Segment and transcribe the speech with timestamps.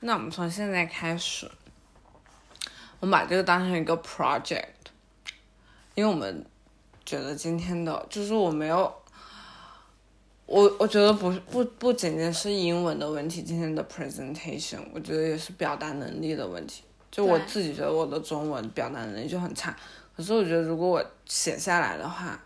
[0.00, 1.50] 那我们从现在开始，
[3.00, 4.64] 我们把这个当成一个 project，
[5.94, 6.44] 因为我们
[7.04, 8.94] 觉得今天的就是我没有，
[10.46, 16.84] 我我觉得不不不仅仅是英文的问题，今天的 presentation，我觉得也是表达能力的问题。
[17.10, 19.74] 就我自己觉得我的中文表达能力就很差，
[20.16, 22.38] 可是我觉得如果我写下来的话，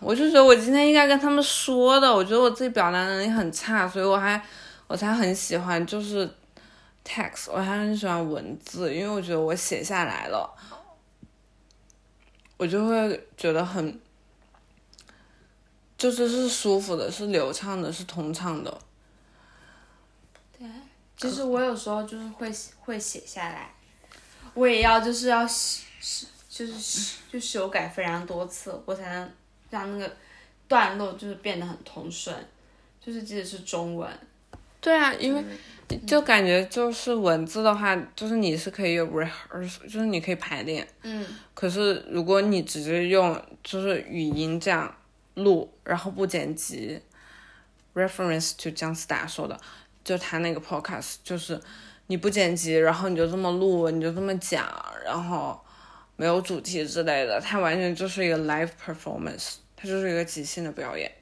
[0.00, 4.42] 我就觉得我今天应该跟他们说的，我觉得我自己表达能力很差，所以我还
[4.88, 6.28] 我才很喜欢就是
[7.04, 10.52] text，我还很喜欢文字，因为我觉得我写下来了，
[12.56, 14.00] 我就会觉得很，
[15.96, 18.78] 就是是舒服的，是流畅的，是通畅的。
[20.58, 20.66] 对
[21.16, 23.72] 其实我有时候就是会会写下来，
[24.54, 29.32] 我也要就是要修就是就修改非常多次，我才能
[29.70, 30.16] 让那个
[30.66, 32.34] 段落就是变得很通顺，
[33.00, 34.10] 就是即使是中文，
[34.88, 35.44] 对啊，因为
[36.06, 40.88] 就感觉就是文字的话，就是你是可以有 rehearsal，就是你可以排练。
[41.02, 44.96] 嗯，可是如果你直接用就是语音这样
[45.34, 46.98] 录，然后不剪辑
[47.94, 49.60] ，reference to 姜思达说的，
[50.02, 51.60] 就他那个 podcast，就是
[52.06, 54.66] 你不剪辑，然后你就这么录，你就这么讲，
[55.04, 55.60] 然后
[56.16, 61.12] 没有主题之类的，它完全就是一个 live performance，它就是一个即兴的表演，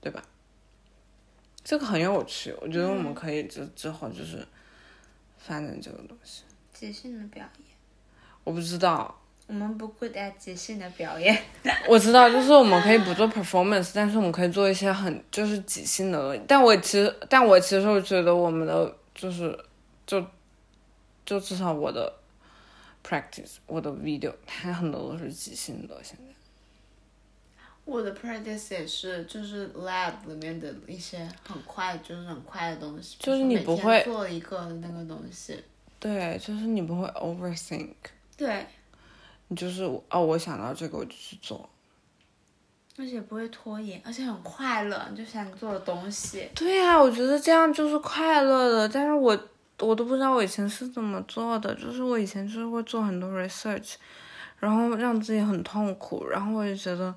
[0.00, 0.20] 对吧？
[1.64, 4.46] 这个很有趣，我觉得我们可以之之后就是
[5.38, 6.42] 发展这个东西。
[6.72, 7.66] 即兴的表演，
[8.42, 11.40] 我不知道，我们不 good at 即兴的表演，
[11.88, 16.42] 我知道，就是我们可以不做 performance，但是我们可以做一些很就是即兴的东西。
[16.48, 19.56] 但我其实，但我其实我觉得我们的就是
[20.04, 20.24] 就
[21.24, 22.12] 就至少我的
[23.06, 25.96] practice，我的 video，它很多都是即兴的。
[26.02, 26.24] 现在
[27.84, 35.62] 我的 practice 也是，就是 lab 里面的一些很快，就是很快的东西，就是你不会做一个那个东西，
[35.98, 37.94] 对，就是你不会 overthink，
[38.36, 38.66] 对，
[39.48, 41.68] 你就是哦，我想到这个我就去做。
[42.98, 46.46] 而且不会拖延，而且很快乐，你就想你做的东西。
[46.54, 49.36] 对呀、我觉得这样就是快乐的，但是我
[49.80, 53.94] 我都不知道我以前是怎么做的，就是我以前就是会做很多 research，
[54.58, 57.12] 然后让自己很痛苦，然后我就觉得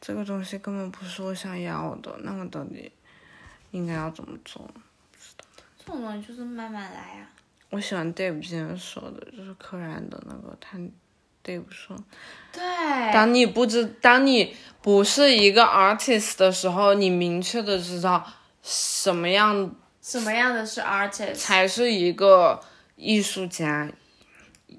[0.00, 2.90] 这个东西根本不是我想要的，那我到底
[3.70, 4.62] 应该要怎么做？
[4.62, 5.44] 不知道
[5.78, 7.28] 这种东西就是慢慢来啊。
[7.68, 10.78] 我喜欢 Dave 之前说的，就是柯然的那个，他
[11.44, 11.96] Dave 说，
[12.50, 12.62] 对，
[13.12, 18.26] 当你不知，当你不是一个 artist 的时候，你明确的知道
[18.62, 21.34] 什么样什么样的是 artist？
[21.34, 22.60] 才是一个
[22.96, 23.90] 艺术家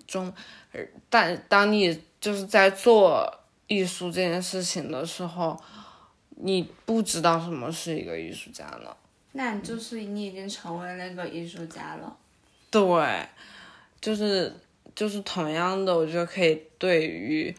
[0.06, 0.34] 中，
[0.74, 3.41] 呃但当你就是在做
[3.72, 5.58] 艺术这件事情的时候，
[6.36, 8.94] 你不知道什么是一个艺术家呢？
[9.32, 12.18] 那你就是你已经成为那个艺术家了。
[12.70, 13.26] 对，
[14.02, 14.54] 就是
[14.94, 17.56] 就是同样的，我觉得可以对于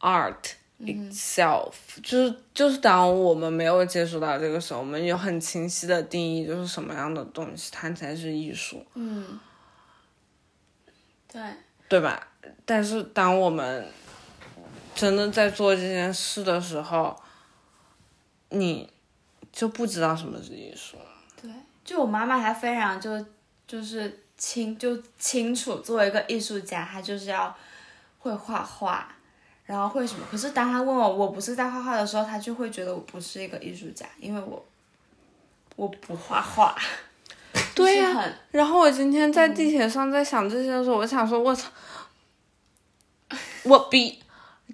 [0.00, 0.34] art
[0.80, 1.72] itself，、
[2.02, 8.84] 就是就是当我们没有接触到这个时候，我们有很清晰的定义，就是什么样的东西它才是艺术。
[8.92, 9.40] 嗯，
[11.32, 11.40] 对，
[11.88, 12.28] 对吧？
[12.66, 13.86] 但是当我们
[14.98, 17.16] 真的在做这件事的时候，
[18.48, 18.92] 你
[19.52, 20.96] 就不知道什么是艺术。
[21.40, 21.48] 对，
[21.84, 23.24] 就我妈妈她非常就
[23.64, 27.56] 就是清就清楚，作为一个艺术家，她就是要
[28.18, 29.14] 会画画，
[29.66, 30.26] 然后会什么。
[30.28, 34.66] 可是当她问我我不是在画画的时候，她就会觉得我不是一个艺术家，因为我
[35.76, 36.76] 我不画画。
[37.76, 41.70] 对呀、然后我今天在地铁上在想这些的时候，我想说，我操，
[43.62, 44.20] 我比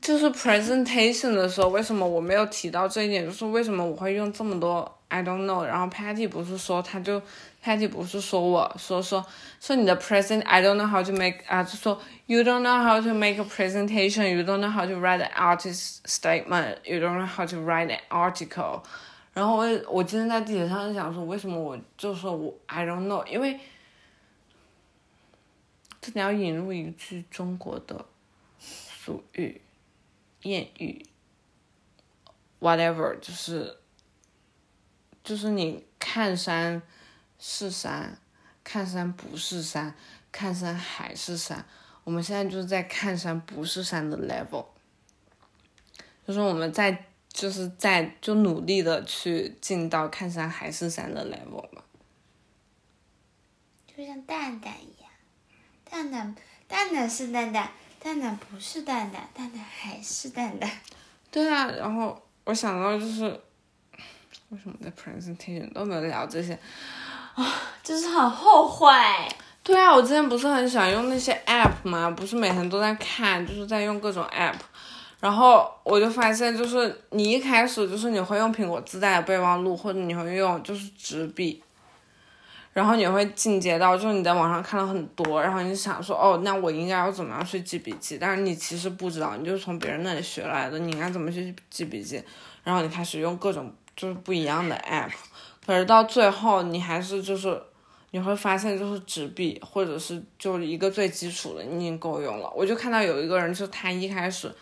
[0.00, 3.24] 就是 presentation 的时候，为什么我没有提到这一点？
[3.24, 5.64] 就是为什么我会用这么多 I don't know？
[5.64, 7.22] 然后 Patty 不是说，他就
[7.62, 9.24] Patty 不是说我说说
[9.60, 13.44] 说你的 present I don't know how to make 啊，就说 you don't know how to make a
[13.44, 17.56] presentation, you don't know how to write an artist statement, you don't know how to
[17.64, 18.82] write an article。
[19.32, 23.24] 然后我我今天在地铁上就想说，为什么我就说我 I don't know？
[23.26, 23.58] 因为
[26.00, 28.04] 这里要引入一句中国的
[28.58, 29.60] 俗语、
[30.44, 31.04] 谚语
[32.60, 33.76] ，whatever，就是
[35.24, 36.80] 就是你看山
[37.38, 38.18] 是山，
[38.62, 39.94] 看山不是山，
[40.30, 41.66] 看山还是山。
[42.04, 44.66] 我们现在就是在看山不是山的 level，
[46.26, 51.82] 就是我们在就是在就努力的去进到看山还是山的 level 嘛。
[53.86, 55.10] 就像蛋蛋一样，
[55.84, 56.36] 蛋蛋
[56.68, 57.72] 蛋蛋是蛋蛋，
[58.04, 60.70] 蛋蛋不是蛋蛋，蛋蛋还是蛋蛋。
[61.30, 63.24] 对啊，然后我想到就是，
[64.50, 66.52] 为什么在 presentation 都没有聊这些
[67.34, 67.46] 啊？
[67.82, 68.86] 就是很后悔。
[69.62, 74.56] 对啊，我之前不是很喜欢用那些 app 嘛，不是每天都在看，就是在用各种 app，
[75.18, 81.63] 然后我就发现，就是你一开始就是你会用苹果自带的备忘录，或者你会用就是纸笔，
[82.74, 88.18] 然后你会进阶到就是你在网上看了很多，然后你想说哦，那我应该要怎么样去记笔记？
[88.18, 92.22] 但是你其实不知道，你就是从别人那里学来的，你应该怎么去记笔记？
[92.62, 95.10] 然后你开始用各种就是不一样的 app，
[95.64, 97.62] 可是到最后你还是就是。
[98.10, 102.48] 你会发现，就是纸笔或者是就是一个最基础的，你已经够用了。
[102.54, 104.54] 我就看到有一个人，就他一开始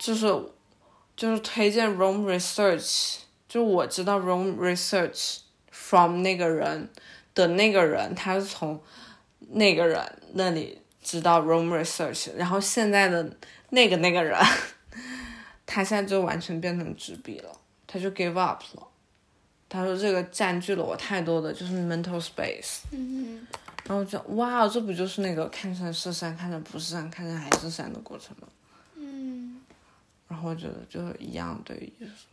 [0.00, 0.34] 就是
[1.14, 5.40] 就是推荐 Room Research，就我知道 Room Research
[5.86, 6.88] from 那个人
[7.32, 8.82] 的那个人，他是从
[9.50, 10.02] 那个人
[10.32, 13.36] 那里知道 Room Research，然后现在的
[13.70, 14.36] 那个那个人，
[15.64, 17.52] 他现在就完全变成纸笔了，
[17.86, 18.88] 他就 give up 了。
[19.68, 23.46] 他说这个占据了我太多的就是 mental space，嗯
[23.84, 28.48] 然后就哇，这不就是那个看山是山，看成不是山，看成还是山的过程吗？
[28.96, 29.60] 嗯，
[30.26, 32.26] 然后我觉得就是一样对于艺术。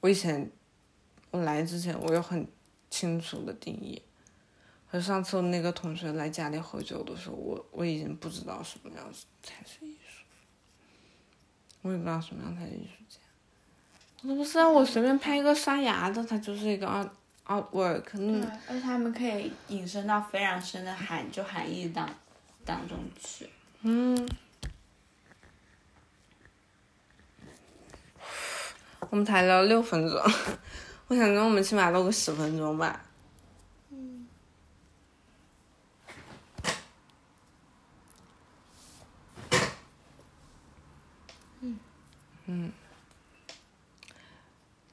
[0.00, 0.48] 我以前
[1.30, 2.46] 我来之前我有很
[2.90, 4.02] 清楚的定义，
[4.86, 10.24] 和上次那个同学来家里喝酒的时候，我我已经不知道什么样子才是艺术，
[11.82, 13.18] 我也不知道什么样才是艺术家。
[14.22, 17.08] 我说不是啊，我随便拍一个刷牙的，它就是一个 art
[17.46, 22.08] artwork，对嗯，，而且他们可以引申到非常深的含就含义当
[22.64, 23.48] 当中去。
[23.82, 24.28] 嗯，
[29.08, 30.20] 我们才聊六分钟，
[31.08, 33.04] 我想跟我们起码录个十分钟吧。
[33.90, 34.28] 嗯。
[42.46, 42.72] 嗯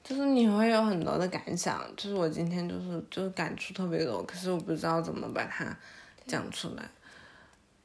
[0.04, 5.76] 就是你会有很多的感想，就是我今天就是就是感触特别多，可是我不知道怎么把它
[6.28, 6.90] 讲出来。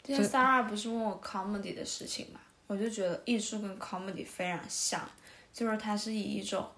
[0.02, 5.00] 今天 Sarah 不是问我 comedy 的事情嘛，我就觉得艺术跟 comedy 非常像，
[5.52, 6.68] 就是它是以一种，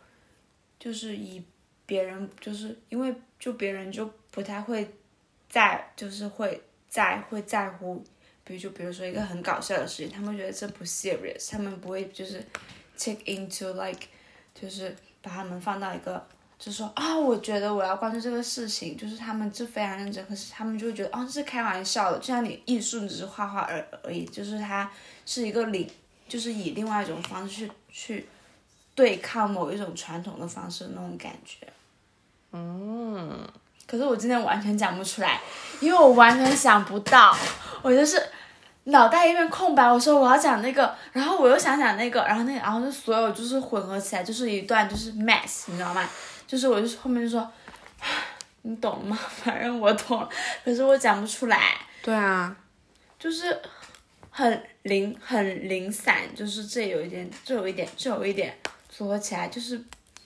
[0.82, 1.40] 就是以
[1.86, 4.92] 别人就是因为就别人就不太会
[5.48, 8.02] 在就是会在会在乎，
[8.42, 12.44] 比如就比如说一个很搞笑的事情，他们觉得这不 serious，他们不会就是
[12.98, 14.08] take into like
[14.52, 16.26] 就是把他们放到一个。
[16.58, 24.88] 就说啊、我觉得我要关注这个事情，就是他们就非常认真，可是他们就会觉得，哦，这是开玩笑的，就像你艺术只是画画而而已，就是它
[25.26, 25.90] 是一个领，
[26.28, 28.26] 就是以另外一种方式去去
[28.94, 31.66] 对抗某一种传统的方式的那种感觉。
[32.52, 33.48] 嗯，
[33.86, 35.40] 可是我今天完全讲不出来，
[35.80, 37.34] 因为我完全想不到，
[37.80, 38.22] 我就是
[38.84, 39.90] 脑袋一片空白。
[39.90, 46.06] 我说我要讲那个，然后我又想讲那个，然后那然后就所有就是混合起来，就是一段就是 mess，你知道吗？
[46.46, 47.50] 就是我就是后面就说，
[48.62, 49.18] 你懂吗？
[49.42, 50.28] 反正我懂了，
[50.62, 51.58] 可是我讲不出来，
[52.02, 52.54] 对啊，
[53.18, 53.58] 就是
[54.28, 58.54] 很零很零散，就是这有一点，这有一点，这有一点，
[59.02, 59.82] 组合起来就是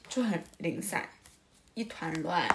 [0.06, 1.02] 就很零散，
[1.72, 2.46] 一团乱。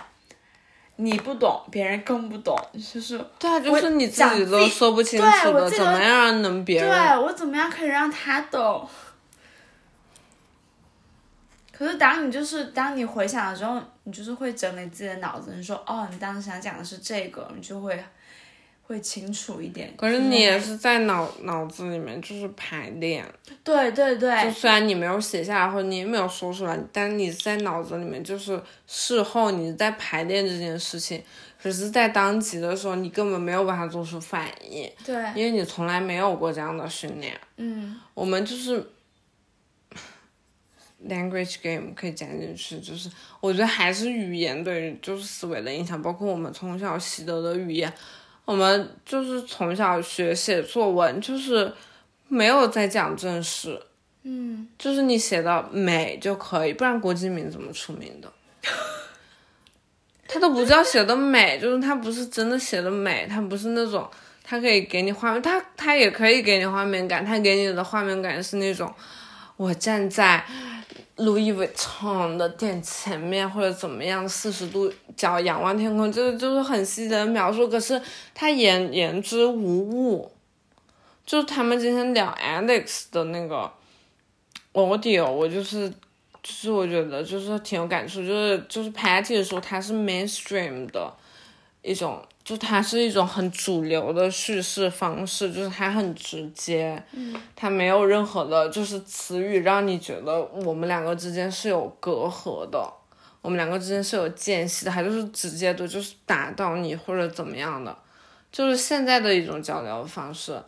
[0.97, 7.18] 你不懂，别人更不懂，就是对啊，就我是你自己都说不清楚的，怎么样让能别人对？
[7.18, 8.88] 我怎么样可以让他懂？
[11.71, 18.04] 可是当你就是当你回想的时候，你就是会整理自己的脑子，你说哦，你当时想讲的是这个，你就会
[18.83, 19.94] 会清楚一点。
[19.95, 23.26] 可是你也是在脑脑子里面就是排练，
[23.64, 31.23] 对对对就虽然你没有写下来或者你也没有说出来，但你在脑子里面就是事后你在排练这件事情，
[31.61, 37.40] 可是在当即的时候你根本没有办法做出反应，对，因为你从来没有过这样的训练。
[37.57, 38.85] 嗯，我们就是
[41.07, 43.09] language game 可以加进去，就是
[43.40, 47.92] 我觉得还是语言对于就是思维的影响，包括我们从小习得的语言，
[48.45, 51.74] 我们就是从小学写作文，就是
[52.28, 53.80] 没有在讲正事，
[54.24, 58.31] 嗯，就是你写的美就可以，不然郭敬明怎么出名的？
[60.28, 64.10] 他都不叫写的美，就是他不是真的写的美，他不是那种，
[64.44, 68.94] 他可以给你画面，他他也可以给你画面感，他给你的画面感是那种，
[69.57, 70.45] 我站在
[71.18, 78.02] Louis Vuitton 的店前面或者怎么样，四十度角仰望天空，这个就是很细节的描述，可是
[78.33, 80.31] 他言言之无物。
[81.26, 83.71] 就他们今天聊 Alex 的那个
[84.74, 85.90] audio，我就是
[86.44, 91.14] 就是我觉得就是挺有感触，就是就是 Patty 的时候他是 mainstream 的
[91.83, 102.92] 一种，就它是一种很主流的叙事方式，就是它很直接，嗯，它没有任何的就是词语让你觉得我们两个之间是有隔阂的，
[103.42, 107.95] 我们两个之间是有间隙的，它就是直接的，就是打到你或者怎么样的，
[108.52, 110.62] 就是现在的一种交流方式。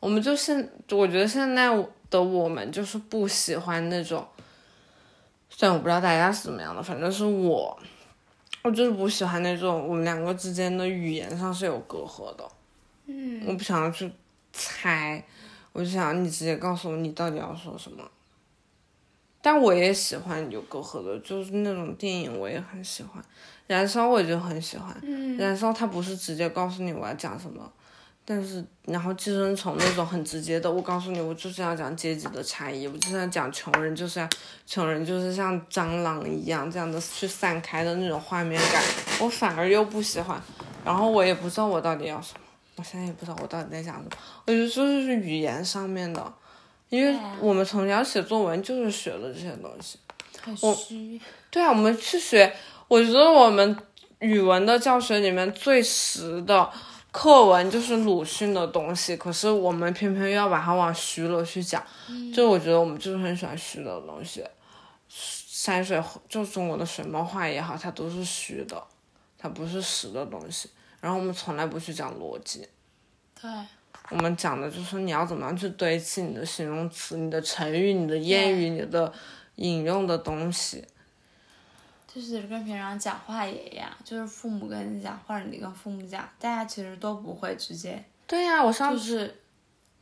[0.00, 0.56] 我们就现，
[0.90, 1.68] 我觉得现在
[2.08, 4.26] 的我们就是不喜欢那种，
[5.50, 7.76] 虽然我不知道大家是怎么样的，反正是我，
[8.62, 12.48] 我就是不喜欢那种我们两个之间的语言上是有隔阂的。
[13.06, 14.10] 嗯，我不想要去
[14.52, 15.24] 猜，
[15.72, 18.04] 我就想你直接告诉我你到底要说什么。
[19.40, 23.24] 但我也喜欢有隔阂的，就是那种电影我也很喜欢，
[23.68, 24.94] 燃烧我就很喜欢。
[25.38, 27.72] 燃烧它不是直接告诉你我要讲什么，
[28.30, 34.28] 但是然后寄生虫那种很直接的，我告诉你我就是要讲阶级的差异，我就是要讲穷人就是要
[34.66, 38.82] 穷人就是像蟑螂一样这样的去散开的那种画面感，
[39.20, 40.38] 我反而又不喜欢。
[40.84, 42.40] 然后我也不知道我到底要什么，
[42.76, 44.10] 我现在也不知道我到底在讲什么。
[44.44, 46.30] 我觉得这就是语言上面的。
[46.90, 49.98] 因为我们从小写作文就是学的这些东西，
[50.60, 50.78] 我。
[51.50, 52.52] 对啊，我们去学，
[52.88, 53.76] 我觉得我们
[54.18, 56.70] 语文的教学里面最实的
[57.18, 61.84] 课文就是鲁迅的东西，可是我们偏偏要把它往虚了去讲。
[62.32, 64.44] 就我觉得我们就是很喜欢虚的东西，
[65.08, 68.80] 山水就中国的水墨画也好，它都是虚的，
[69.36, 70.70] 它不是实的东西。
[71.00, 72.68] 然后我们从来不去讲逻辑。
[73.40, 73.50] 对。
[74.10, 79.12] 我们讲的就是你要怎么样去堆砌你的形容词、你的成语、你的谚语、你的
[79.56, 80.84] 引用的东西。
[82.18, 88.02] 就是跟平常讲话也一样，就是父母跟你讲，或者你跟父母讲，大家其实都不会直接。
[88.26, 89.32] 对呀，我上次，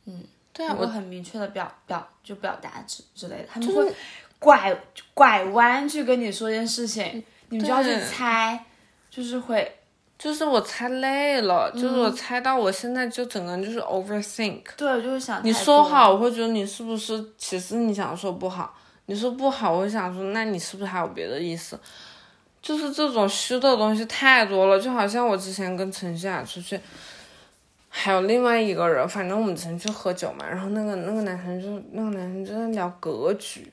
[0.05, 3.93] 嗯，对啊，我很明确的表表就表达之之类的，他们会
[4.39, 4.75] 拐
[5.13, 8.65] 拐弯去跟你说一件事情，你就要去猜，
[9.11, 9.75] 就是会。
[10.17, 14.63] 就是我猜累了，就是我猜到我现在就整个人就是 overthink。
[14.75, 15.39] 对，就是想。
[15.43, 18.75] 你说好，我会觉得你是不是其实你想说不好？
[19.07, 21.77] 你说不好，我想说那你是不是还有别的意思？
[22.61, 26.77] 就是这种虚的东西太多了，就好像我之前跟陈希雅出去，
[27.87, 33.71] 还有另外一个人，反正我们之前去喝酒嘛，然后那个那个男生就那个男生就在聊格局。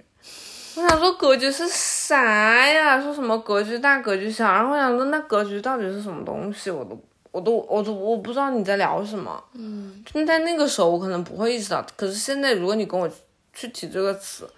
[0.77, 3.01] 我想说格局是啥呀？
[3.03, 4.45] 说什么格局大格局小？
[4.45, 6.71] 然后我想说那格局到底是什么东西？
[6.71, 6.97] 我都
[7.33, 9.43] 我都我都我不知道你在聊什么。
[9.55, 13.11] 嗯，就在那个时候我可能不会意识到，可是现在如果你跟我
[13.53, 14.49] 去提这个词，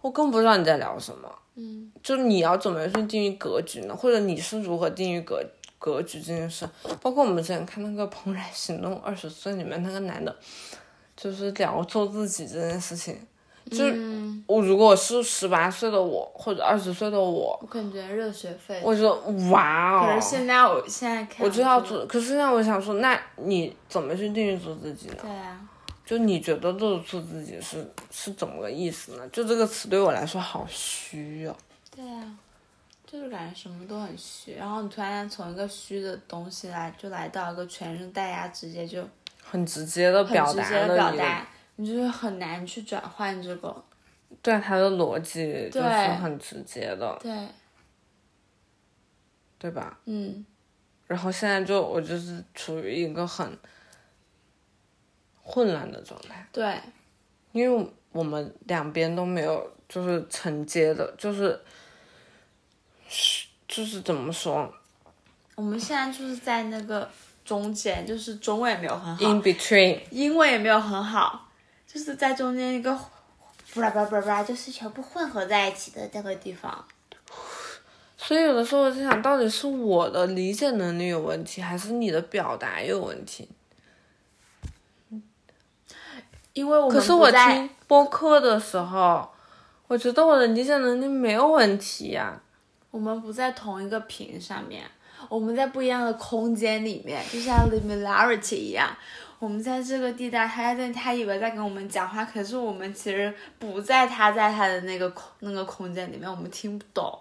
[0.00, 1.30] 我更不知道你在聊什么。
[1.56, 3.94] 嗯，就你要怎么去定义格局呢？
[3.94, 5.40] 或者你是如何定义格
[5.78, 6.68] 格局这件事？
[7.00, 10.34] 包括我们之前看那个《怦然心动二十岁》里面那个男的，
[11.16, 13.18] 就是聊做自己这件事情。
[13.70, 13.94] 就是
[14.46, 18.82] 我，如果是十八岁的我，或者二十岁的我，我感觉热血沸腾。
[18.84, 19.14] 我觉得
[19.50, 20.06] 哇哦！
[20.06, 22.04] 可是现在，我现在看，我就要做。
[22.04, 25.14] 可是现在我想说，那你怎么去定义做自己呢？
[25.22, 25.60] 对啊。
[26.04, 29.28] 就你觉得做做自己是是怎么个意思呢？
[29.28, 31.56] 就这个词对我来说好虚哦。
[31.90, 32.38] 对啊，
[33.06, 39.08] 就是感觉什么都很虚，然后你突然从一个虚的东西来，就来到一个全是带压，直接就
[39.42, 41.48] 很直接的表达的表达。
[41.76, 43.84] 你就是很难去转换这个，
[44.42, 47.48] 对他的逻辑就是很直接的，对，
[49.58, 49.98] 对吧？
[50.04, 50.44] 嗯。
[51.06, 53.58] 然后现在就我就是处于一个很
[55.46, 56.80] 混乱的状态，对，
[57.52, 61.60] 因为我们两边都没有就是承接的，就是
[63.08, 64.72] 是就是怎么说？
[65.54, 67.08] 我们现在就是在那个
[67.44, 71.48] 中间，就是中位也没有很好，in between，英位也没有很好。
[71.86, 72.98] 就是在中间一个，
[73.72, 76.84] 布拉布拉布拉布拉，就是全部混合在一起的那个地方。
[78.16, 83.48] 所以有的时候我在想，到底是我的理解能力有问题，还是你的表达有问题？
[86.54, 89.28] 因为我可是我听播客的时候，
[89.86, 92.40] 我觉得我的理解能力没有问题呀。
[92.90, 94.84] 我们不在同一个屏上面，
[95.28, 98.88] 我们在不一样的空间里面，就像 liminarity 一样。
[99.40, 107.18] 我们在这个地带，他在他以为在跟我们讲话，可是我们其实不在他在他的那个空那个空间里面，我们听不懂，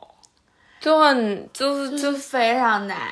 [0.79, 3.09] 就很就是就非常难，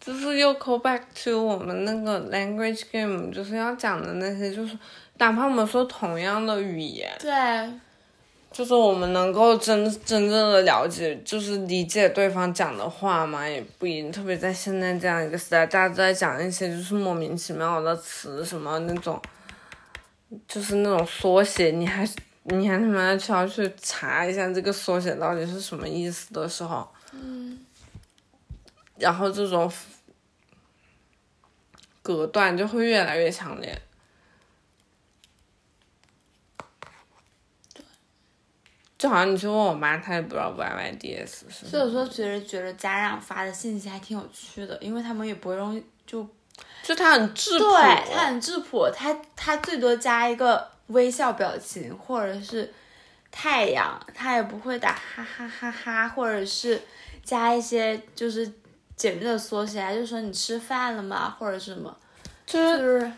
[0.00, 4.76] 就是又 call back to 我们那个 language game，就是要讲的那些，就是
[5.20, 7.30] 哪怕我们说同样的语言，对。
[8.52, 14.10] 就是我们能够真真正的了解，就是理解对方讲的话嘛，也不一定。
[14.10, 19.22] 特别在现在这样一个时代，大家都在讲一些就是莫名其妙的词，什么那种，
[20.48, 22.04] 就是那种缩写，你还
[22.42, 27.56] 你还他妈需要去查一下这个缩写到底是什么意思的时候，嗯，
[28.98, 29.72] 然后这种
[32.02, 33.80] 隔断就会越来越强烈。
[39.00, 41.66] 就好像你去问我妈，她也不知道 YYDS 是。
[41.66, 46.28] 所以有时候觉得觉得家长发的信息还挺有趣的，因为他们也不会用就
[46.82, 52.70] 就他很质朴，对，他很质朴，他他最多加一个微笑表情或者是
[53.30, 56.78] 太阳，他也不会打哈哈哈哈，或者是
[57.24, 58.52] 加一些就是
[58.96, 61.96] 简略的缩写啊，就说你吃饭了吗，或者什么，
[62.44, 63.12] 就是就是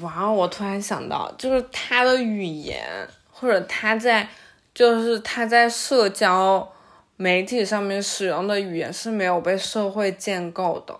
[0.00, 4.26] 哇，哦我突然想到，就是他的语言，或者他在，
[4.74, 6.70] 就是他在社交
[7.16, 10.94] 媒体上面使用的语言是没有被社会建构的。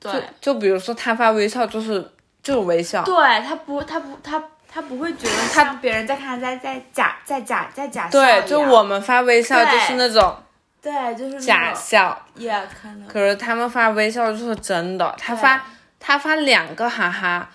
[0.00, 0.12] 对。
[0.40, 10.36] 就就比如说他发微笑，就是就是微笑，对，他不他不他他不会觉得他别人在看他在在假在假在假笑对，就我们发微笑就是那种
[10.82, 13.06] 对就是假种笑，也可能。
[13.06, 15.14] 可是他们发微笑就是真的。
[15.16, 15.64] 他发
[15.98, 17.48] 他发两个哈哈，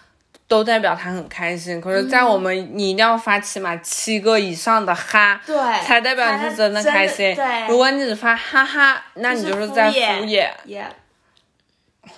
[0.49, 1.79] 都代表他很开心。
[1.79, 7.33] 可是，在我们，你一定要发起码七个以上的哈，对才代表你是真的开心。
[7.35, 10.51] 对，如果你只发哈哈，那你就是是在敷敷衍衍。
[10.65, 10.95] 也，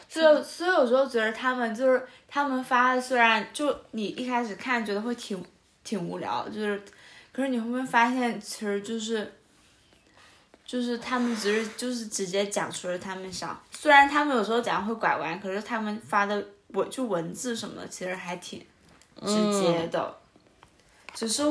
[0.10, 5.44] 就所以有时候觉得他们就是他们发的，虽然就你一开始看觉得会挺
[5.84, 6.82] 挺无聊，就是，
[7.34, 9.34] 可是你会不会发现其实就是，
[10.66, 16.42] 就是他们只是就是直接讲出了他们想，虽然他们有时候讲会拐弯，可是他们发的
[16.74, 18.66] 文就文字什么的其实还挺
[19.26, 20.16] 直接的，
[21.14, 21.44] 只是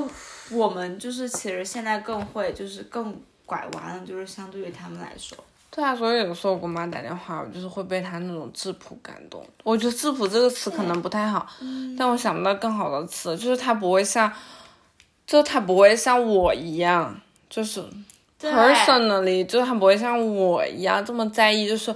[0.50, 5.36] 我们就是其实现在更会就是更拐弯了，就是相对于他们来说。
[5.72, 9.46] 对啊，所以有时候我给我妈打电话，我就是会被她那种质朴感动。
[9.62, 11.46] 我觉得质朴这个词可能不太好，
[11.96, 14.32] 但我想不到更好的词，就是她不会像，
[15.28, 17.16] 就她不会像我一样，
[17.48, 17.84] 就是
[18.36, 21.94] 对 personally，就是她不会像我一样这么在意，就是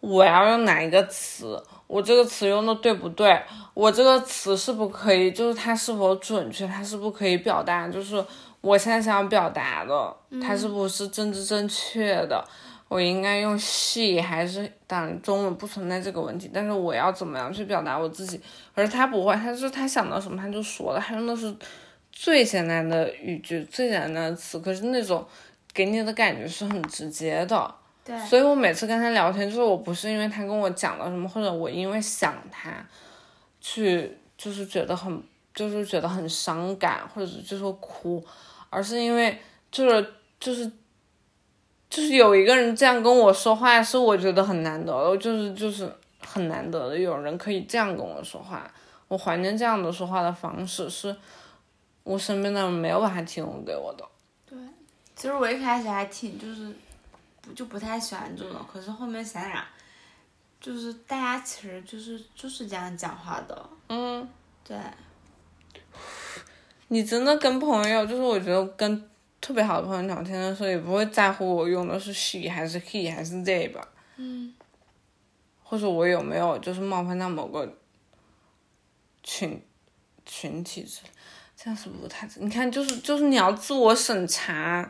[0.00, 3.38] 我要用哪一个词，我这个词用的对不对，
[3.74, 8.24] 我这个词是不可以，就是它是否准确，它是不可以表达，就是
[8.62, 12.42] 我现在想要表达的，它是不是政治正确的。
[12.88, 18.40] 我应该用 she 还是当然中文不存在这个问题，但是我要怎么样去表达我自己？
[18.74, 21.54] 而他不会，他就是他想到什么他就说了，他用的是
[22.10, 25.26] 最简单的语句、最简单的词，可是那种
[25.74, 27.74] 给你的感觉是很直接的。
[28.04, 32.84] 对，所以我每次跟他聊天，就是我不是因为他跟我讲了什么，或者我因为想他
[33.60, 35.22] 去，就是觉得很，
[35.54, 38.24] 就是觉得很伤感，或者就是哭，
[38.70, 39.38] 而是因为
[39.70, 40.70] 就是就是
[41.88, 45.88] 就是有一个人这样跟我说话，是我觉得很难得的，就是就是
[46.26, 48.68] 很难得的有人可以这样跟我说话，
[49.06, 51.14] 我怀念这样的说话的方式，是
[52.02, 54.04] 我身边的人没有办法提供给我的。
[54.48, 54.58] 对。
[55.14, 56.72] 其实我一开始还挺就是
[57.42, 59.62] 不就不太喜欢这种，可是后面想想，
[60.60, 64.28] 就是大家其实就是就是这样讲话的，嗯。
[64.64, 64.78] 对，
[66.86, 74.54] 你真的跟朋友，就是我觉得跟特别好的朋友聊天的时候，也不会在乎我用的是 she 还是 he 还是 they 吧，嗯，
[75.64, 77.76] 或者我有没有就是冒犯到某个
[79.24, 79.60] 群
[80.24, 81.10] 群体之类，
[81.56, 82.28] 这样是不太？
[82.36, 84.88] 你看，就是就是你要自我审查。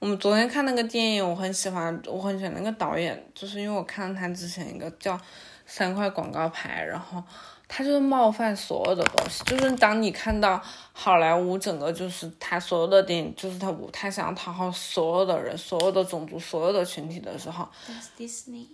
[0.00, 5.14] 我们昨天看那个电影，我很喜欢，我很喜欢那个导演，就是因为我看了他之前一个叫
[5.66, 7.22] 《三块广告牌》，然后
[7.68, 10.58] 他就是冒犯所有的东西，就是当你看到
[10.94, 18.68] 好莱坞整个就是他所有的电影，就是他他想要讨好所有的人、所有的种族、所有的群体的时候，That's Disney，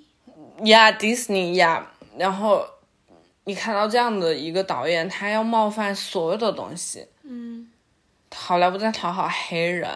[0.65, 2.65] 呀，迪士尼呀，然后
[3.43, 7.69] 你看到这样的一个导演，他要冒犯所有的东西，嗯，
[8.33, 9.91] 好莱坞在讨好黑人，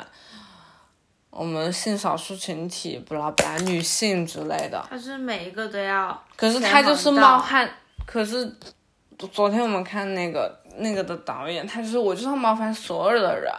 [1.31, 4.85] 我们性少数群体，不拉不拉，女性之类的。
[4.90, 7.71] 他是每一个都要，可是他就是冒犯，
[8.05, 8.53] 可是
[9.33, 13.53] 昨天我们看那个那个的导演，他就是我就是要冒犯所有的人。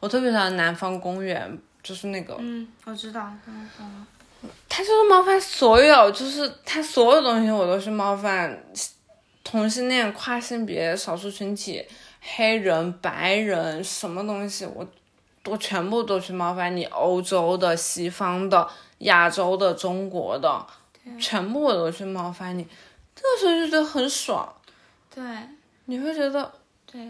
[0.00, 1.50] 我特别喜欢《南方公园》，
[1.82, 4.06] 就是那个，嗯，我知道，嗯嗯
[4.68, 8.56] 他就是冒犯所有，就是他所有东西我都是冒犯
[9.42, 11.84] 同性恋、跨性别、少数群体、
[12.20, 14.86] 黑人、白人，什么东西我
[15.48, 20.66] 我全部都去冒犯你，欧洲的、西方的、亚洲的、中国的，
[21.18, 22.66] 全部我都去冒犯你，
[23.14, 24.54] 这个时候就觉得很爽，
[25.14, 25.24] 对。
[25.90, 26.52] 你会觉得
[26.84, 27.00] 对，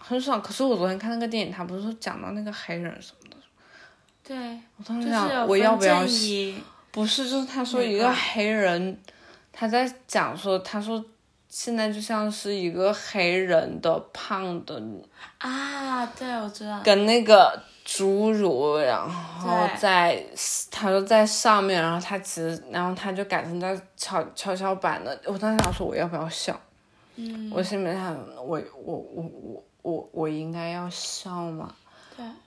[0.00, 0.40] 很爽。
[0.40, 3.36] 可是我昨天看那个电影，他不是说讲到那个黑人什么的，
[4.22, 6.02] 对，我当时就是想我要不要
[6.92, 8.96] 不是，就是他说一个黑人，
[9.52, 11.04] 他在讲说，他说
[11.50, 14.80] 现在就像是一个黑人的胖的，
[15.38, 20.24] 啊，对，我知道，跟那个侏儒，然后在
[20.70, 25.20] 他就在上面，然后他其实，然后他就改成在跷跷跷板的。
[25.24, 26.58] 我当时想说我要不要笑，
[27.16, 31.74] 嗯，我心里面想我我我我我我应该要笑吗？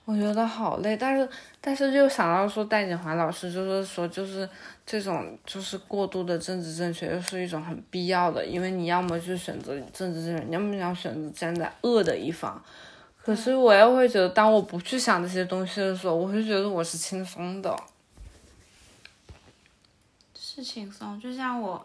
[0.04, 1.28] 我觉得好累，但是
[1.60, 4.48] 但是又想到说戴锦华老师就是说就是
[4.84, 12.62] 这种就是过度的政治正确又是一种很必要的，因为你要么就选择政治正确，你要么你要选择站在恶的一方。
[13.22, 17.74] 可是我又会觉得，当我不去想这些东西的时候，我会觉得我是轻松的。
[20.34, 21.84] 是轻松，就像我，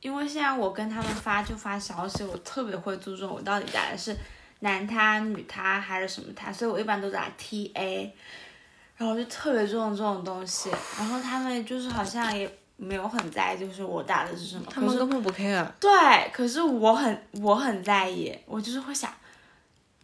[0.00, 4.14] 因为现在我跟他们发就发消息，我特别会注重我到底打的是
[4.66, 8.12] 男他、女他还是什么他，所以我一般都打 T A，
[8.96, 15.64] 然后我就特别注重这种东西，然后他们就是好像也没有很在意，就是我打的是什么，他们根本不 care。
[15.78, 15.90] 对，
[16.32, 19.10] 可是我很我很在意，我就是会想，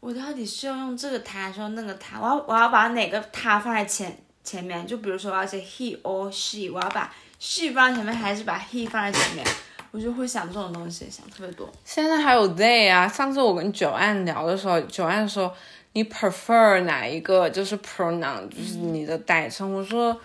[0.00, 9.46] 我到底是要用这个他，还是用那个他，我要我要把哪个他放在前前面，就比如说我要写 he or she，我要把 she 放在前面，还是把 he 放在前面，
[9.92, 11.70] 我就会想这种东西，想特别多。
[11.84, 15.54] 现在还有 they 啊，上次我跟九安聊的时候，九安说
[15.92, 17.48] 你 prefer 哪一个？
[17.50, 19.72] 就是 pronoun，就是你的代称。
[19.72, 20.18] 我说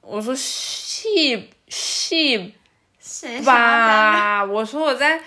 [0.00, 2.52] 我说 she she
[2.98, 5.22] 谁吧，我说我在，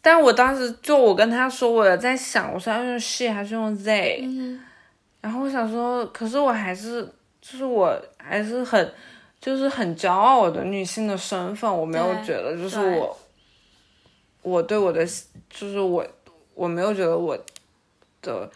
[0.00, 4.60] 但我当时就我跟他说我在想，我说要用 she 还是用 they，、嗯
[5.22, 7.02] 然后我想说，可是我还是
[7.40, 8.94] 就是我还是很
[9.46, 13.18] 就是很骄傲我的女性的身份，我没有觉得就是对我
[14.42, 15.06] 我对我的
[15.48, 16.04] 就是我
[16.52, 17.38] 我没有觉得我
[18.20, 18.50] 的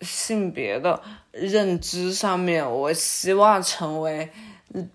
[0.00, 4.28] 性别的认知上面，我希望成为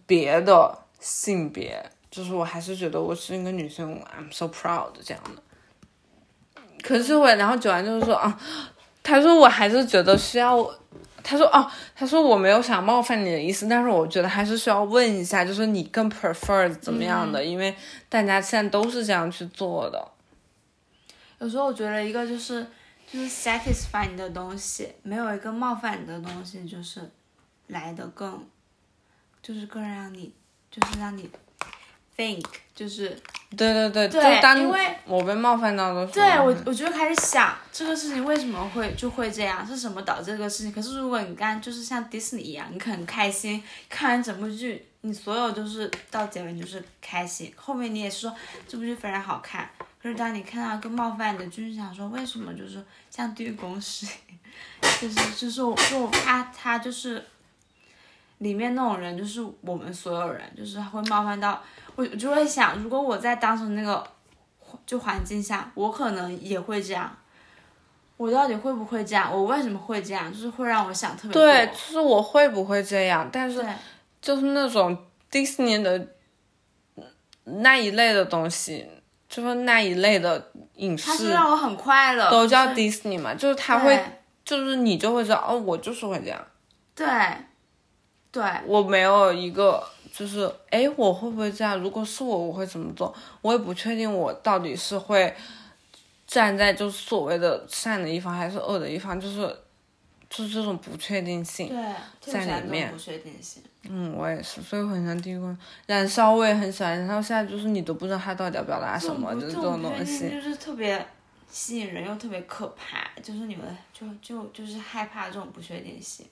[0.06, 5.42] 别的性别，就是我还是觉得我是一个女性，I'm so proud 这样的。
[6.84, 8.38] 可是我，然后九安就是说啊，
[9.02, 10.70] 他说我还是觉得需要，
[11.24, 17.76] 他说哦，他说我没有想冒犯你的意思，但是我觉得还是需要问一下，就是你更 prefer 怎么样的，因为
[18.10, 20.12] 大家现在都是这样去做的。
[21.40, 22.66] 有时候我觉得一个就是
[23.12, 27.10] 就是 satisfy 你的东西，没有一个冒犯你的东西，就是
[27.68, 28.46] 来的更，
[29.42, 30.32] 就是更让你
[30.70, 31.30] 就是让你
[32.16, 33.20] think，就是
[33.58, 38.24] 对对对，对就当因为我被冒犯到的时候，对我我就会开始想这个事情？
[38.24, 40.72] 为什么会就会这样，是什么导致这个事情？
[40.72, 48.36] 可是如果你干就是像迪士尼一样，你很开心看完整部剧，你所有就是到结尾你就是开心，后面你也是说
[48.68, 49.70] 这部剧非常好看。
[50.02, 54.08] 可是当你看到一个冒犯你的，就是想说为什么就是像地狱公使，
[55.00, 57.24] 就是就是我就他他就是
[58.42, 61.62] 里面那种人，就是我们所有人，就是会冒犯到
[61.96, 64.04] 我，我就会想，如果我在当时那个
[64.86, 67.16] 就环境下，我可能也会这样。
[68.18, 69.32] 我到底会不会这样？
[69.32, 70.32] 我为什么会这样？
[70.32, 71.44] 就是会让我想特别多。
[71.44, 73.30] 对，就是我会不会这样？
[73.32, 73.64] 但是
[74.20, 74.98] 就是那种
[75.32, 76.08] Disney 的
[77.44, 78.88] 那一类的东西，
[79.30, 84.00] 就是那一类的影它是让我很快乐，都叫就是 Disney 嘛，就是他会，
[84.44, 86.40] 就是你就会知道，哦，我就是会这样。
[86.96, 87.08] 对
[88.32, 91.78] 对我没有一个就是，哎，我会不会这样？
[91.80, 93.14] 如果是我，我会怎么做？
[93.42, 95.36] 我也不确定，我到底是会
[96.26, 99.40] 站在就是所谓的善的一方，还是恶的一方，就是
[100.30, 101.76] 就是这种不确定性。
[102.22, 103.62] 在里面不确定性。
[103.90, 107.22] 嗯，我也是，所以我很喜欢地狱公燃烧，我也很喜欢燃烧。
[107.22, 110.30] 现在就是你都不知道他到底要表达什么，就是这种东西。
[110.30, 111.04] 就是特别
[111.50, 116.26] 吸引人又特别可怕，就是你们就就就是害怕这种不确定性。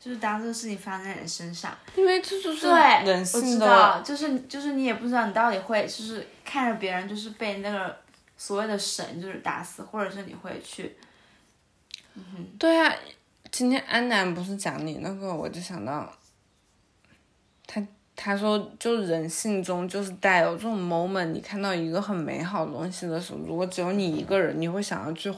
[0.00, 3.66] 就是当这个事情发生在你身上，因为这就是对，人我性的。
[3.66, 7.94] 知道，就是就是你也不知道你到底会就是看着别人就是被那个
[8.38, 10.96] 所谓的神就是打死，或者是你会去，
[12.58, 12.90] 对啊，
[13.50, 16.10] 今天安南不是讲你那个，我就想到，
[17.66, 17.86] 他
[18.16, 25.30] 他说，就人性中就是带有这种 moment，你看到一个很美好的东西的时候，如果只有你一个人，你会想要去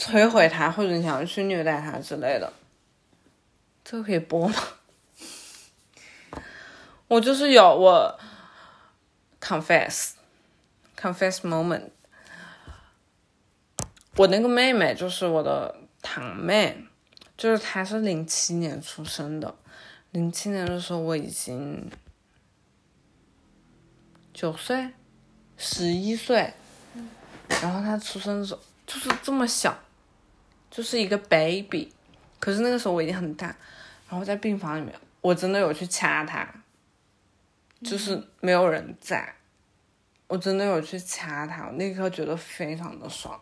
[0.00, 2.50] 摧毁它，或者你想去虐待它之类的。
[3.84, 4.54] 这个可以播吗？
[7.06, 8.18] 我就是有我
[9.38, 10.12] confess
[10.96, 11.90] confess moment。
[14.16, 16.86] 我那个妹妹就是我的堂妹，
[17.36, 19.54] 就是她是零七年出生的，
[20.12, 21.90] 零七年的时候我已经
[24.32, 24.90] 九岁、
[25.58, 26.54] 十一岁，
[27.60, 29.76] 然后她出生的时候就是这么小，
[30.70, 31.92] 就是一个 baby，
[32.38, 33.46] 可是那个时候我已经很大，
[34.08, 36.48] 然后在病房里面，我真的有去掐他，
[37.82, 39.34] 就是没有人在，
[40.28, 43.38] 我真的有去掐他，我那一刻觉得非常的爽。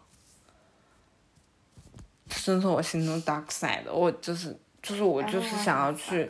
[2.29, 6.29] 真是我心中 dark side 的，我就是就是我就是想要去，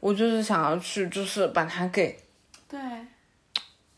[0.00, 2.18] 我就是想要去，就是把他给，
[2.68, 2.80] 对，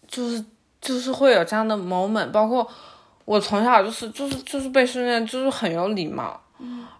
[0.06, 0.44] 就是
[0.80, 2.70] 就是会有这样的 moment，包括
[3.28, 6.40] 我从小就是就是就是被训练就是很有礼貌。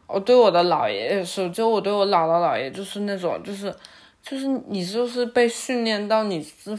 [0.07, 3.75] 我对我的姥爷也是，就我对我姥姥姥爷就是那种就是
[4.23, 6.79] 就是你就是被训练到你是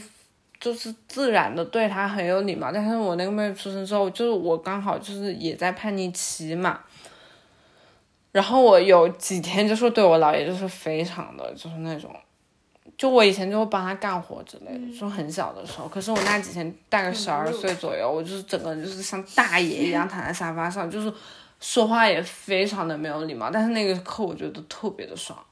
[0.60, 2.70] 就是自然的对他很有礼貌。
[2.72, 6.78] 但是我那个妹妹出生之后，就是我刚好就是也在叛逆期嘛。
[8.30, 12.08] 然后我有几天就是对我姥爷就是非常的就是那种，
[13.00, 15.88] 就我以前就会帮他干活之类的，就很小的时候。
[15.88, 21.10] 可是我那几天大概十二岁左右，我就是整个人就是像大爷一样躺在沙发上，就是
[21.60, 23.48] 说话也非常的没有礼貌。
[23.50, 25.42] 但是那个课我觉得特别的爽。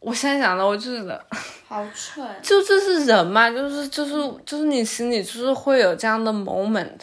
[0.00, 1.24] 我现在想到，我就觉得
[1.68, 2.26] 好蠢。
[2.42, 6.98] 就这是人嘛，就是就是就是你心里就是会有这样的 moment，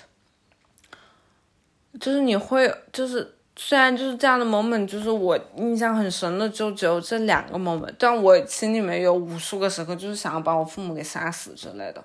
[1.97, 3.36] 就是你会就是。
[3.59, 12.03] 虽然就是这样的 moment，就是我印象很深的，就只有这两个 moment，但我心里面有无数个时刻，就是想要把我父母给杀死之类的，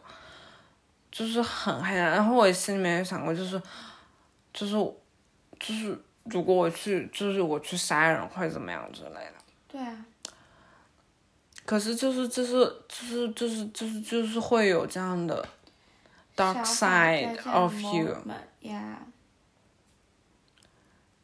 [1.10, 2.10] 就是很黑暗。
[2.12, 3.60] 然后我心里面也想过，就是，
[4.54, 4.72] 就是，
[5.60, 9.34] 就是如果我去，就是我去杀人会怎么样之类的。
[9.68, 10.06] 对啊。
[11.66, 15.46] 可是就是就是就是就是就是就是会有这样的
[16.34, 18.16] dark side of you。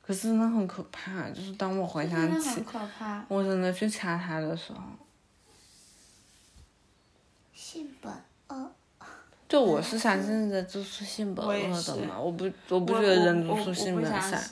[0.08, 2.64] 可是真的很可怕，就是当我回想起
[3.28, 4.80] 我真的去掐他的时候，
[7.52, 8.10] 性本
[8.48, 8.72] 恶。
[9.46, 14.42] 就我是相信的，就是性本恶的嘛，我不我不觉得人都是性本善。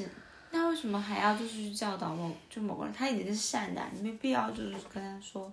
[0.51, 2.93] 那为什么还要就是去教导某就某个人？
[2.93, 5.51] 他已经是善的，你没必要就是跟他说。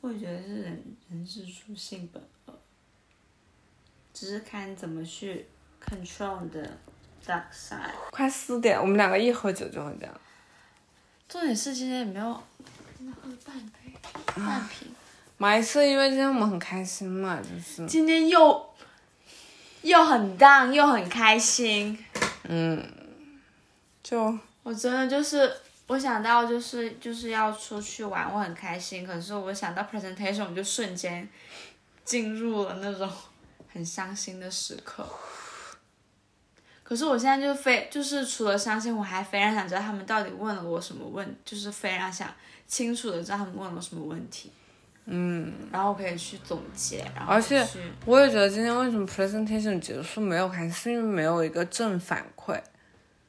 [0.00, 2.58] 我觉得是人人之初性本恶，
[4.14, 5.44] 只是看怎么去
[5.86, 6.78] control 的。
[8.10, 10.14] 快四点，我们两个一喝酒就会这样。
[11.28, 13.92] 重点是今天也没有，喝了半杯，
[14.34, 14.88] 半瓶。
[15.38, 17.86] 买一次，因为今天我们很开心嘛，就是。
[17.86, 18.74] 今天又
[19.82, 21.98] 又很荡，又很开心。
[22.44, 22.82] 嗯。
[24.02, 24.38] 就。
[24.62, 25.52] 我真的就是，
[25.88, 29.06] 我想到就是就是要出去玩，我很开心。
[29.06, 31.28] 可是我想到 presentation，我就瞬间
[32.04, 33.10] 进入了那种
[33.72, 35.06] 很伤心的时刻。
[36.88, 42.32] 可是我现在就非就是除了相信，我还非常想知道他们到底问了我什么问，就是非常想
[42.68, 44.52] 清楚的知道他们问了我什么问题，
[45.06, 47.66] 嗯，然后可以去总结，然后而且
[48.04, 52.56] 我也觉得今天为什么 presentation 结束没有开，是因为没有一个正反馈，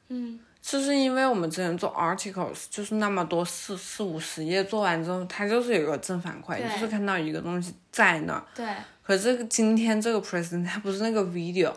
[0.06, 8.64] 嗯，就是因为我们之前做 articles 就是那么多四四五十页做完之后，它就是有个正反馈，就是看到一个东西在那，对，
[9.02, 11.72] 可是今天这个 presentation 它不是那个 video。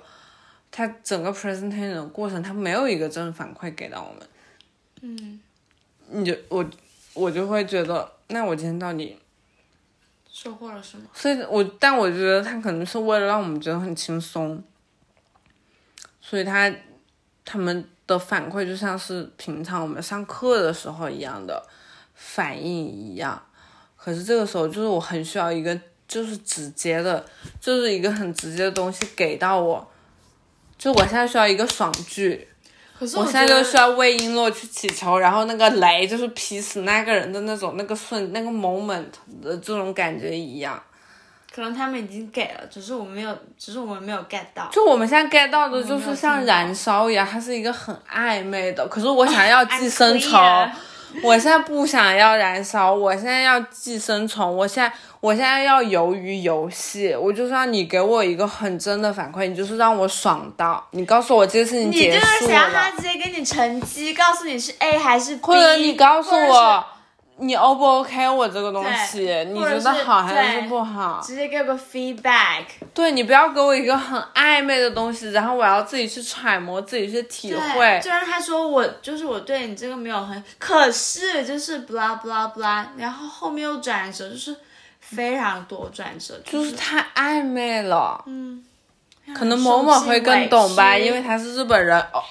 [0.72, 4.28] 他整个 presentation 的过程，他没有一个正反馈给到我们。
[5.02, 5.40] 嗯，
[6.10, 6.66] 你就我
[7.14, 9.20] 我就会觉得，那我今天到底
[10.32, 11.04] 收获了什么？
[11.14, 14.64] 所以，我但我觉得他可能是为了让我们觉得很轻松，
[16.22, 16.74] 所以他
[17.44, 21.62] 他们的反馈就像是平常我们上课的时候一样的
[22.14, 23.44] 反应一样。
[23.98, 27.26] 可是这个时候，就是我很需要一个就是直接的，
[27.60, 29.91] 就是一个很直接的东西给到我。
[30.82, 32.48] 就我现在需要一个爽剧，
[32.98, 39.06] 可是我现在就需要魏璎珞去祈求，然后那个雷就是劈死那个人的那种那个瞬那个 moment
[39.44, 40.82] 的这种感觉一样。
[41.54, 44.68] 可能他们已经给了，只是我们没有，只是我们没有 get 到。
[44.72, 48.88] 就我们现在 get 到的就是像燃烧一样，它是一个很暧昧的。
[48.88, 50.42] 可是我想要寄生虫。
[51.24, 62.32] 我现在不想要燃烧，我现在要寄生虫，我现在我现在要鱿鱼游戏，我就是让你给我一个很真的反馈，你就是让我爽到，你告诉我这件事情结束了。
[62.34, 66.86] 你就是想他直接给你成绩，告诉你是 A 还是 B，或者你告诉我。
[67.42, 68.30] 你 O 不 OK？
[68.30, 71.20] 我这个东西，你觉得好还是不好？
[71.24, 72.66] 直接给个 feedback。
[72.94, 78.00] 对你不要给我一个很暧昧的东西，然后我要自己去揣摩，自己去体会。
[78.04, 84.56] 就让他说我就是我对你这个没有很，可是就是 blah blah blah，然后后面又转折，就是
[85.00, 88.24] 非常多转折，就是太暧昧了。
[88.28, 88.64] 嗯，
[89.34, 92.00] 可能某某会更懂吧，因为他是日本人。
[92.14, 92.22] 哦